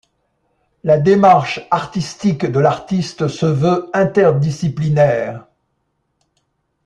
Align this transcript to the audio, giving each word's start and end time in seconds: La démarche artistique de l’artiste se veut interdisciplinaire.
La 0.83 0.97
démarche 0.97 1.61
artistique 1.69 2.47
de 2.47 2.59
l’artiste 2.59 3.27
se 3.27 3.45
veut 3.45 3.87
interdisciplinaire. 3.93 5.45